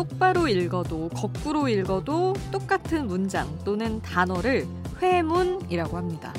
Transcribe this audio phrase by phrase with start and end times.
[0.00, 4.66] 똑바로 읽어도 거꾸로 읽어도 똑같은 문장 또는 단어를
[4.98, 6.32] 회문이라고 합니다.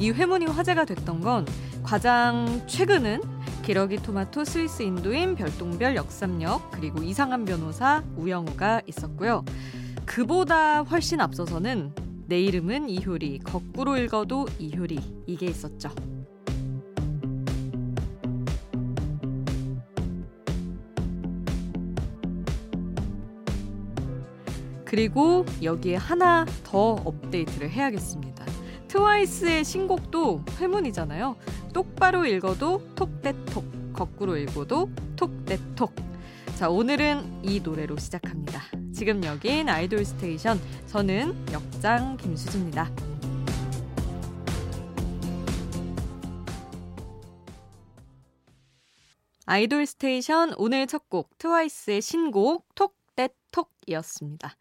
[0.00, 1.44] 이 회문이 화제가 됐던 건
[1.82, 3.20] 가장 최근은
[3.64, 9.44] 기러기 토마토 스위스 인도인 별똥별 역삼역 그리고 이상한 변호사 우영우가 있었고요.
[10.06, 11.94] 그보다 훨씬 앞서서는
[12.28, 15.90] 내 이름은 이효리 거꾸로 읽어도 이효리 이게 있었죠.
[24.92, 28.44] 그리고 여기에 하나 더 업데이트를 해야겠습니다.
[28.88, 31.34] 트와이스의 신곡도 회문이잖아요.
[31.72, 35.94] 똑바로 읽어도 Talk that Talk, 거꾸로 읽어도 Talk that Talk.
[36.58, 38.64] 자, 오늘은 이 노래로 시작합니다.
[38.92, 40.60] 지금 여긴 아이돌 스테이션.
[40.88, 42.90] 저는 역장 김수지입니다.
[49.46, 54.54] 아이돌 스테이션 오늘 첫 곡 트와이스의 신곡 Talk that Talk이었습니다.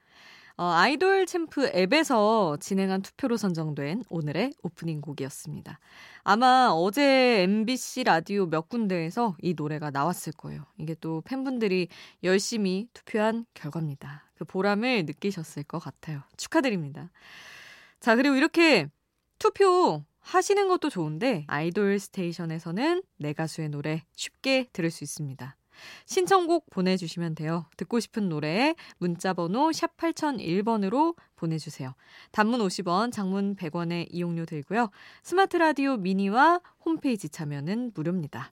[0.61, 5.79] 어, 아이돌 챔프 앱에서 진행한 투표로 선정된 오늘의 오프닝 곡이었습니다.
[6.23, 10.67] 아마 어제 MBC 라디오 몇 군데에서 이 노래가 나왔을 거예요.
[10.77, 11.87] 이게 또 팬분들이
[12.23, 14.29] 열심히 투표한 결과입니다.
[14.35, 16.21] 그 보람을 느끼셨을 것 같아요.
[16.37, 17.09] 축하드립니다.
[17.99, 18.87] 자, 그리고 이렇게
[19.39, 25.57] 투표 하시는 것도 좋은데 아이돌 스테이션에서는 내 가수의 노래 쉽게 들을 수 있습니다.
[26.05, 27.65] 신청곡 보내주시면 돼요.
[27.77, 31.93] 듣고 싶은 노래 문자번호 샵 8001번으로 보내주세요.
[32.31, 34.89] 단문 50원, 장문 100원의 이용료 들고요.
[35.23, 38.51] 스마트 라디오 미니와 홈페이지 참여는 무료입니다.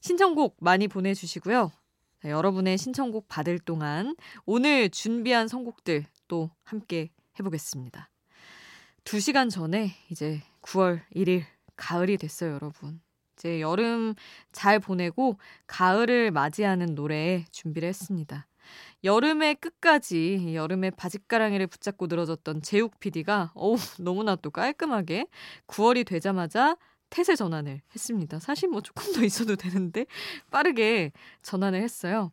[0.00, 1.72] 신청곡 많이 보내주시고요.
[2.22, 8.08] 자, 여러분의 신청곡 받을 동안 오늘 준비한 선곡들 또 함께 해보겠습니다.
[9.04, 11.44] 2시간 전에 이제 9월 1일
[11.76, 13.00] 가을이 됐어요, 여러분.
[13.36, 14.14] 이제 여름
[14.52, 18.46] 잘 보내고 가을을 맞이하는 노래 준비를 했습니다.
[19.04, 25.26] 여름의 끝까지 여름의 바짓가랑이를 붙잡고 늘어졌던 제욱 PD가 어우 너무나 또 깔끔하게
[25.68, 26.76] 9월이 되자마자
[27.10, 28.40] 태세 전환을 했습니다.
[28.40, 30.06] 사실 뭐 조금 더 있어도 되는데
[30.50, 32.32] 빠르게 전환을 했어요.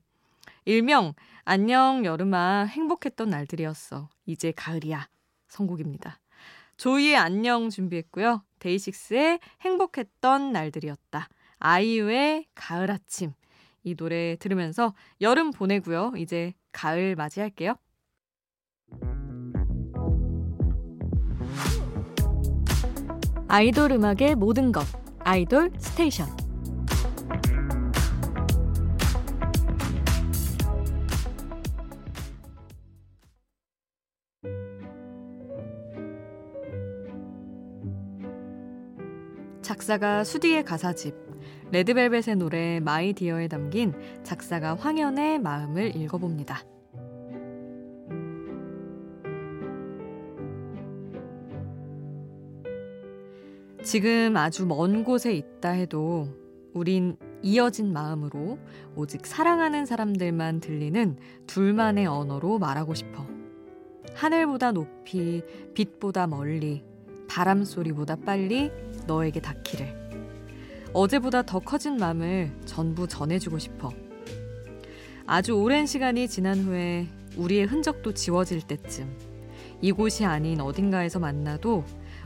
[0.66, 4.10] 일명 안녕 여름아 행복했던 날들이었어.
[4.26, 5.08] 이제 가을이야.
[5.50, 6.20] 선곡입니다.
[6.78, 8.44] 조이의 안녕 준비했고요.
[8.64, 11.28] 데이식스의 행복했던 날들이었다.
[11.60, 13.34] 아이유의 가을 아침.
[13.84, 16.14] 이 노래 들으면서 여름 보내고요.
[16.18, 17.76] 이제 가을 맞이할게요.
[23.48, 24.84] 아이돌 음악의 모든 것.
[25.20, 26.43] 아이돌 스테이션.
[39.84, 41.14] 작사가 수디의 가사집,
[41.72, 46.64] 레드벨벳의 노래 My Dear에 담긴 작사가 황현의 마음을 읽어봅니다.
[53.84, 56.30] 지금 아주 먼 곳에 있다 해도
[56.74, 58.60] 우린 이어진 마음으로
[58.96, 61.18] 오직 사랑하는 사람들만 들리는
[61.48, 63.28] 둘만의 언어로 말하고 싶어.
[64.14, 65.42] 하늘보다 높이,
[65.74, 66.86] 빛보다 멀리,
[67.34, 68.70] 바람 소리보다 빨리
[69.08, 69.92] 너에게 닿기를.
[70.94, 73.92] 어제보다 더 커진 마음을 전부 전해주고 싶어.
[75.26, 79.18] 아주 오랜 시간이 지난 후에 우리의 흔적도 지워질 때쯤
[79.82, 81.84] 이곳이 아닌 어딘가에서 만나도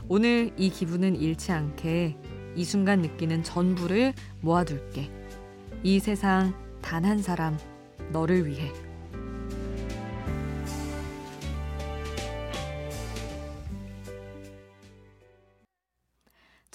[0.08, 2.18] 오늘 이 기분은 잃지 않게
[2.54, 5.10] 이 순간 느끼는 전부를 모아둘게.
[5.84, 6.52] 이 세상
[6.82, 7.56] 단 한 사람,
[8.12, 8.70] 너를 위해.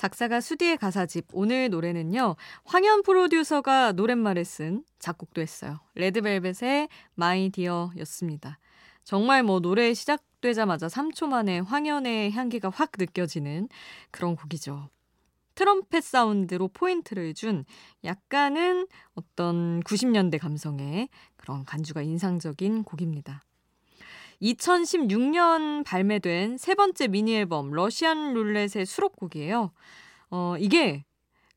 [0.03, 2.35] 작사가 수디의 가사집 오늘 노래는요.
[2.65, 5.79] 황현 프로듀서가 노랫말을 쓴 작곡도 했어요.
[5.95, 8.59] 레드벨벳의 My Dear였습니다.
[9.05, 13.69] 정말 뭐 노래 시작되자마자 3초 만에 황현의 향기가 확 느껴지는
[14.11, 14.89] 그런 곡이죠.
[15.55, 17.63] 트럼펫 사운드로 포인트를 준
[18.03, 21.07] 약간은 어떤 90년대 감성의
[21.37, 23.41] 그런 간주가 인상적인 곡입니다.
[24.43, 29.71] 2016년 발매된 세 번째 미니 앨범 Russian Roulette의 수록곡이에요.
[30.31, 31.05] 어, 이게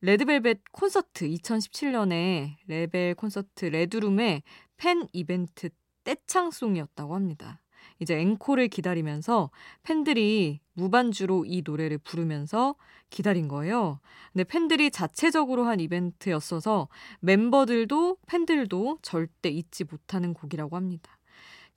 [0.02, 4.42] 레드벨벳 콘서트 2017년에 레벨 콘서트 Red Room의
[4.76, 5.70] 팬 이벤트
[6.04, 7.60] 떼창송이었다고 합니다.
[7.98, 9.50] 이제 앵콜을 기다리면서
[9.82, 12.76] 팬들이 무반주로 이 노래를 부르면서
[13.10, 14.00] 기다린 거예요.
[14.32, 16.88] 근데 팬들이 자체적으로 한 이벤트였어서
[17.20, 21.16] 멤버들도 팬들도 절대 잊지 못하는 곡이라고 합니다.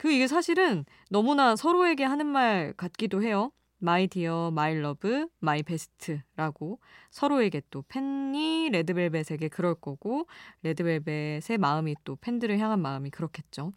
[0.00, 3.52] 그 이게 사실은 너무나 서로에게 하는 말 같기도 해요.
[3.76, 6.80] My dear, my love, my best라고
[7.10, 10.26] 서로에게 또 팬이 레드벨벳에게 그럴 거고
[10.62, 13.74] 레드벨벳의 마음이 또 팬들을 향한 마음이 그렇겠죠.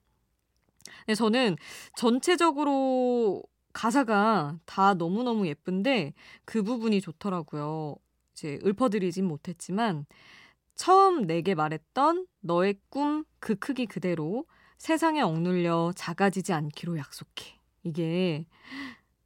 [1.08, 1.58] 네, 저는
[1.98, 3.44] 전체적으로
[3.74, 6.14] 가사가 다 너무너무 예쁜데
[6.46, 7.98] 그 부분이 좋더라고요.
[8.32, 10.06] 이제 읊어드리진 못했지만
[10.76, 14.46] 처음 내게 말했던 너의 꿈 그 크기 그대로
[14.84, 17.58] 세상에 억눌려 작아지지 않기로 약속해.
[17.84, 18.46] 이게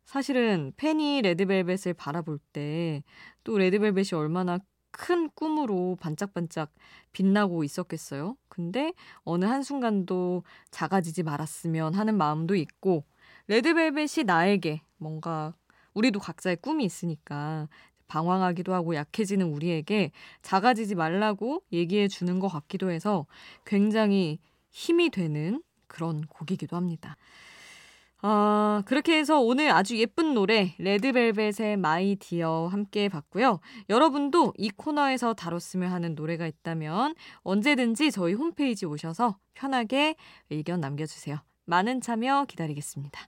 [0.05, 3.01] 사실은 팬이 레드벨벳을 바라볼 때
[3.43, 4.59] 또 레드벨벳이 얼마나
[4.91, 6.71] 큰 꿈으로 반짝반짝
[7.11, 8.37] 빛나고 있었겠어요.
[8.49, 8.93] 근데
[9.23, 13.03] 어느 한순간도 작아지지 말았으면 하는 마음도 있고
[13.47, 15.55] 레드벨벳이 나에게 뭔가
[15.95, 17.67] 우리도 각자의 꿈이 있으니까
[18.07, 20.11] 방황하기도 하고 약해지는 우리에게
[20.43, 23.25] 작아지지 말라고 얘기해 주는 것 같기도 해서
[23.65, 24.37] 굉장히
[24.71, 27.15] 힘이 되는 그런 곡이기도 합니다.
[28.21, 33.59] 아, 그렇게 해서 오늘 아주 예쁜 노래 레드벨벳의 My Dear 함께 봤고요.
[33.89, 40.15] 여러분도 이 코너에서 다뤘으면 하는 노래가 있다면 언제든지 저희 홈페이지 오셔서 편하게
[40.49, 41.37] 의견 남겨주세요.
[41.65, 43.27] 많은 참여 기다리겠습니다.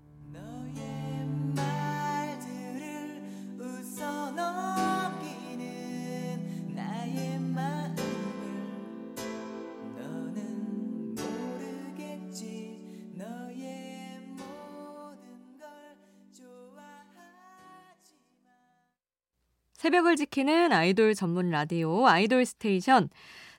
[19.81, 23.09] 새벽을 지키는 아이돌 전문 라디오 아이돌 스테이션.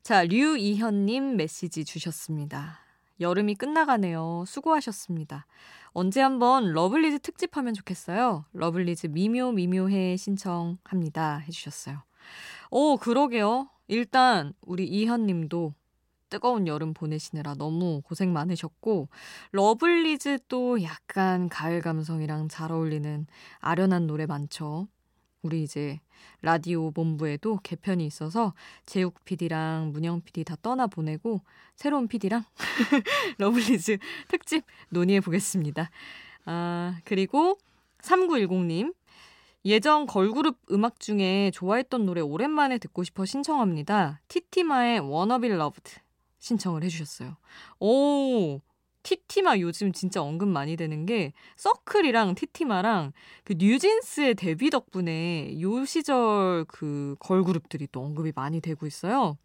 [0.05, 2.79] 자, 류이현님 메시지 주셨습니다.
[3.19, 4.45] 여름이 끝나가네요.
[4.47, 5.47] 수고하셨습니다.
[5.89, 8.45] 언제 한번 러블리즈 특집하면 좋겠어요.
[8.53, 11.39] 러블리즈 미묘 미묘해 신청합니다.
[11.39, 12.05] 해주셨어요.
[12.71, 13.69] 오, 그러게요.
[13.89, 15.75] 일단 우리 이현님도
[16.29, 19.09] 뜨거운 여름 보내시느라 너무 고생 많으셨고
[19.51, 23.27] 러블리즈 또 약간 가을 감성이랑 잘 어울리는
[23.59, 24.87] 아련한 노래 많죠.
[25.43, 26.01] 우리 이제
[26.41, 28.55] 라디오 본부에도 개편이 있어서
[28.87, 31.43] 제육 PD랑 문영 PD 다 떠나 보내고
[31.75, 32.45] 새로운 PD랑
[33.39, 33.99] 러블리즈
[34.29, 35.91] 특집 논의해 보겠습니다.
[36.45, 37.59] 아, 그리고
[38.03, 38.95] 3910님.
[39.65, 44.21] 예전 걸그룹 음악 중에 좋아했던 노래 오랜만에 듣고 싶어 신청합니다.
[44.27, 46.01] 티티마의 Be Loved
[46.41, 47.37] 신청을 해주셨어요.
[47.79, 48.61] 오,
[49.03, 53.13] 티티마 요즘 진짜 언급 많이 되는 게 서클이랑 티티마랑
[53.45, 59.37] 그 뉴진스의 데뷔 덕분에 요 시절 그 걸그룹들이 또 언급이 많이 되고 있어요.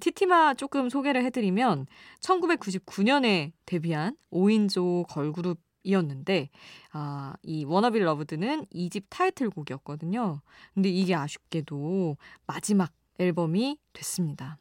[0.00, 1.86] 티티마 조금 소개를 해드리면
[2.20, 6.50] 1999년에 데뷔한 5인조 걸그룹 이었는데
[6.92, 10.40] 아, 이 Wanna Be Loved는 2집 타이틀곡이었거든요.
[10.74, 12.16] 근데 이게 아쉽게도
[12.46, 14.58] 마지막 앨범이 됐습니다.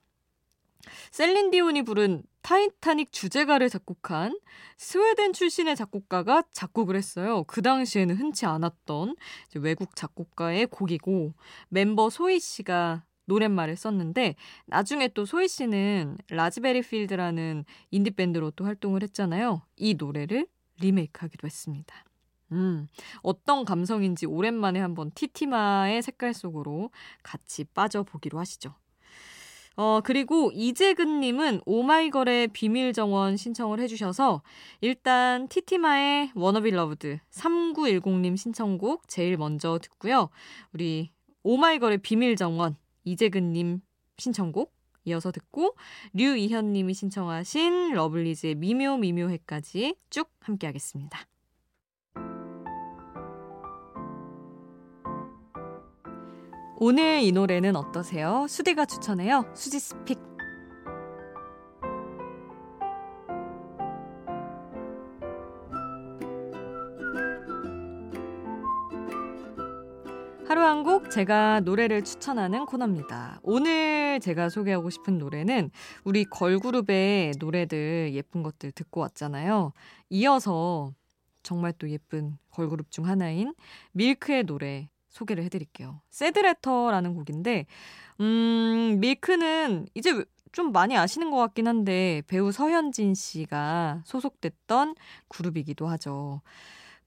[1.11, 4.39] 셀린 디온이 부른 타이타닉 주제가를 작곡한
[4.77, 7.43] 스웨덴 출신의 작곡가가 작곡을 했어요.
[7.45, 9.15] 그 당시에는 흔치 않았던
[9.55, 11.33] 외국 작곡가의 곡이고
[11.69, 14.35] 멤버 소희 씨가 노랫말을 썼는데
[14.67, 19.63] 나중에 또 소희 씨는 라즈베리 필드라는 인디 밴드로 또 활동을 했잖아요.
[19.77, 20.47] 이 노래를
[20.81, 21.95] 리메이크하기도 했습니다.
[22.51, 22.87] 음,
[23.21, 26.91] 어떤 감성인지 오랜만에 한번 티티마의 색깔 속으로
[27.23, 28.75] 같이 빠져보기로 하시죠.
[29.77, 34.41] 어, 그리고 이재근님은 오마이걸의 비밀 정원 신청을 해주셔서
[34.81, 40.29] 일단 티티마의 Wanna Be Loved 3910님 신청곡 제일 먼저 듣고요.
[40.71, 41.11] 우리
[41.43, 43.81] 오마이걸의 비밀 정원 이재근님
[44.17, 44.73] 신청곡
[45.05, 45.75] 이어서 듣고
[46.13, 51.34] 류이현님이 신청하신 러블리즈의 미묘 미묘해까지 쭉 함께하겠습니다.
[56.77, 58.45] 오늘 이 노래는 어떠세요?
[58.49, 59.45] 수디가 추천해요.
[59.53, 60.19] 수지 스픽.
[70.47, 73.39] 하루 한 곡 제가 노래를 추천하는 코너입니다.
[73.41, 75.71] 오늘 제가 소개하고 싶은 노래는
[76.03, 79.71] 우리 걸그룹의 노래들 예쁜 것들 듣고 왔잖아요.
[80.11, 80.93] 이어서
[81.41, 83.55] 정말 또 예쁜 걸그룹 중 하나인
[83.93, 86.01] 밀크의 노래 소개를 해드릴게요.
[86.09, 87.65] 새드레터라는 곡인데,
[88.19, 94.95] 음, 밀크는 이제 좀 많이 아시는 것 같긴 한데, 배우 서현진 씨가 소속됐던
[95.29, 96.41] 그룹이기도 하죠.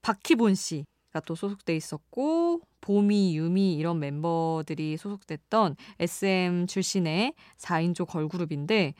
[0.01, 8.95] 박희본 씨가 또 소속돼 있었고, 보미, 유미 이런 멤버들이 소속됐던 SM 출신의 4인조 걸그룹인데,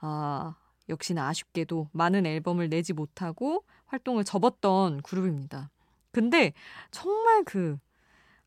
[0.00, 0.54] 아,
[0.88, 5.70] 역시나 아쉽게도 많은 앨범을 내지 못하고 활동을 접었던 그룹입니다.
[6.12, 6.52] 근데
[6.90, 7.78] 정말 그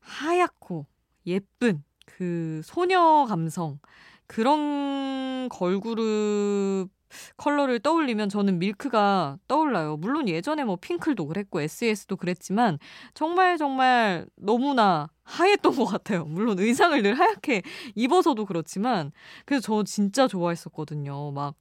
[0.00, 0.86] 하얗고
[1.26, 3.78] 예쁜 그 소녀 감성
[4.26, 6.90] 그런 걸그룹
[7.38, 9.96] 컬러를 떠올리면 저는 밀크가 떠올라요.
[9.96, 12.78] 물론 예전에 뭐 핑클도 그랬고 SES도 그랬지만
[13.14, 16.24] 정말 정말 너무나 하였던 것 같아요.
[16.26, 17.62] 물론 의상을 늘 하얗게
[17.94, 19.12] 입어서도 그렇지만
[19.46, 21.32] 그래서 저 진짜 좋아했었거든요.
[21.32, 21.54] 막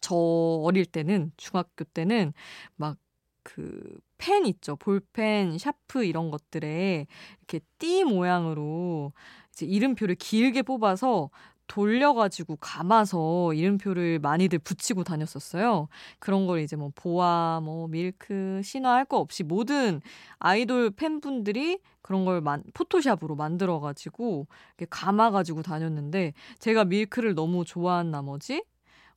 [0.00, 2.32] 저 어릴 때는 중학교 때는
[2.76, 2.96] 막
[3.42, 4.76] 그 펜 있죠.
[4.76, 7.06] 볼펜, 샤프 이런 것들에
[7.38, 9.12] 이렇게 띠 모양으로
[9.52, 11.30] 이제 이름표를 길게 뽑아서
[11.66, 15.88] 돌려가지고 감아서 이름표를 많이들 붙이고 다녔었어요.
[16.18, 20.00] 그런 걸 이제 뭐 보아, 뭐 밀크, 신화 할 거 없이 모든
[20.38, 28.62] 아이돌 팬분들이 그런 걸 만, 포토샵으로 만들어가지고 이렇게 감아가지고 다녔는데 제가 밀크를 너무 좋아한 나머지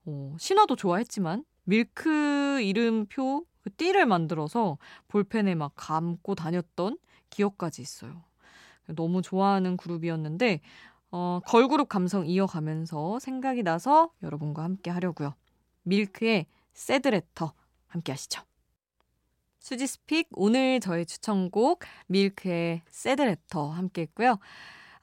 [0.06, 4.78] 어, 신화도 좋아했지만 밀크 이름표 그 띠를 만들어서
[5.08, 6.98] 볼펜에 막 감고 다녔던
[7.30, 8.24] 기억까지 있어요.
[8.88, 10.62] 너무 좋아하는 그룹이었는데
[11.12, 15.36] 어, 걸그룹 감성 이어가면서 생각이 나서 여러분과 함께 하려고요.
[15.84, 17.54] 밀크의 Sad Letter
[17.88, 18.42] 함께 하시죠.
[19.60, 24.40] 수디's pick 오늘 저의 추천곡 밀크의 Sad Letter 함께 했고요.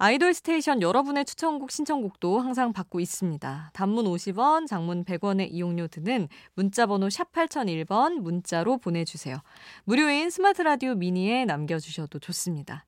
[0.03, 3.71] 아이돌 스테이션 여러분의 추천곡 신청곡도 항상 받고 있습니다.
[3.75, 9.37] 단문 50원, 장문 100원의 이용료 드는 문자 번호 샵 8001번 문자로 보내주세요.
[9.85, 12.87] 무료인 스마트 라디오 미니에 남겨주셔도 좋습니다.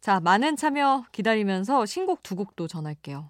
[0.00, 3.28] 자, 많은 참여 기다리면서 신곡 두 곡도 전할게요.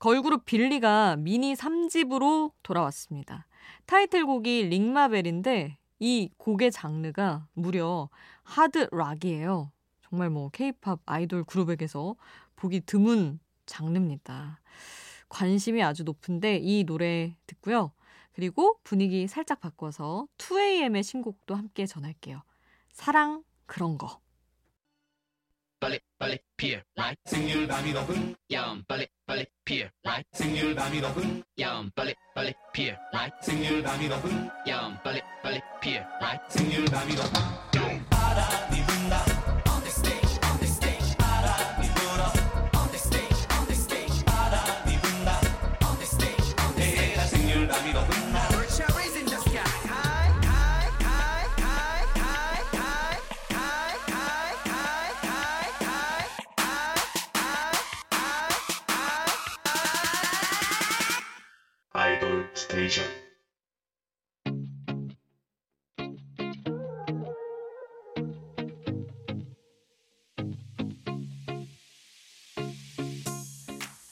[0.00, 3.46] 걸그룹 빌리가 미니 3집으로 돌아왔습니다.
[3.86, 8.08] 타이틀곡이 링마벨인데 이 곡의 장르가 무려
[8.42, 9.70] 하드 락이에요.
[10.10, 12.16] 정말 뭐 케이팝 아이돌 그룹에게서
[12.56, 14.60] 보기 드문 장르입니다.
[15.28, 17.92] 관심이 아주 높은데 이 노래 듣고요.
[18.32, 22.42] 그리고 분위기 살짝 바꿔서 2AM의 신곡도 함께 전할게요.
[22.92, 24.20] 사랑 그런 거.
[25.78, 31.42] 빨리 빨리 피어 라이 생률 밤이 높은 야음 빨리 빨리 피어 라이 생률 밤이 높은
[31.58, 37.14] 야음 빨리 빨리 피어 라이 생률 밤이 높은 야음 빨리 빨리 피어 라이 생률 밤이
[37.14, 39.39] 높은 바람이 분다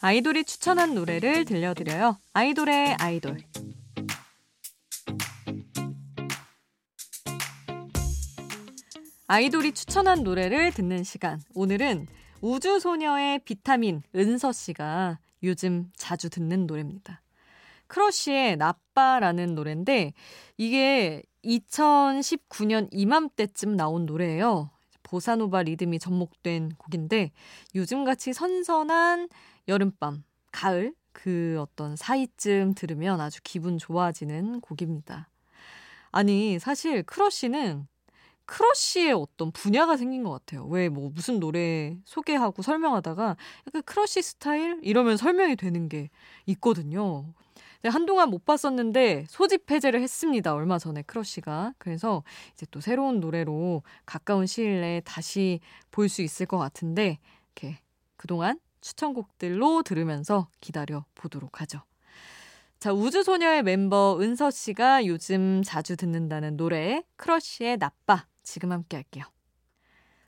[0.08, 2.16] 아이돌이 추천한 노래를 들려드려요.
[2.32, 3.36] 아이돌의 아이돌.
[9.26, 11.42] 아이돌이 추천한 노래를 듣는 시간.
[11.54, 12.06] 오늘은
[12.40, 17.20] 우주소녀의 비타민 은서 씨가 요즘 자주 듣는 노래입니다.
[17.88, 20.14] 크러쉬의 나빠라는 노래인데
[20.56, 24.70] 이게 2019년 이맘때쯤 나온 노래예요.
[25.02, 27.30] 보사노바 리듬이 접목된 곡인데
[27.74, 29.28] 요즘같이 선선한
[29.68, 35.28] 여름밤, 가을 그 어떤 사이쯤 들으면 아주 기분 좋아지는 곡입니다.
[36.12, 37.86] 아니 사실 크러쉬는
[38.46, 40.66] 크러쉬의 어떤 분야가 생긴 것 같아요.
[40.66, 43.36] 왜 뭐 무슨 노래 소개하고 설명하다가
[43.68, 46.10] 약간 크러쉬 스타일 이러면 설명이 되는 게
[46.46, 47.26] 있거든요.
[47.84, 50.54] 한동안 못 봤었는데 소집 해제를 했습니다.
[50.54, 51.74] 얼마 전에 크러쉬가.
[51.78, 55.60] 그래서 이제 또 새로운 노래로 가까운 시일 내에 다시
[55.90, 57.18] 볼 수 있을 것 같은데
[57.54, 57.80] 이렇게
[58.16, 61.82] 그동안 추천곡들로 들으면서 기다려 보도록 하죠.
[62.78, 69.24] 자, 우주소녀의 멤버 은서 씨가 요즘 자주 듣는다는 노래 크러쉬의 나빠 지금 함께 할게요.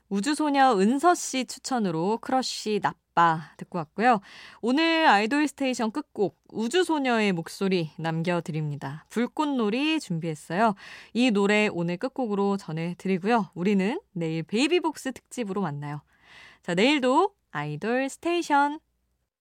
[0.09, 4.19] 우주소녀 은서 씨 추천으로 크러쉬 나빠 듣고 왔고요.
[4.61, 9.05] 오늘 아이돌 스테이션 끝곡 우주소녀의 목소리 남겨드립니다.
[9.07, 10.75] 불꽃놀이 준비했어요.
[11.13, 13.51] 이 노래 오늘 끝곡으로 전해드리고요.
[13.53, 16.01] 우리는 내일 베이비복스 특집으로 만나요.
[16.61, 18.79] 자, 내일도 아이돌 스테이션